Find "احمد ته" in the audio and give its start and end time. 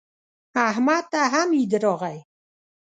0.69-1.21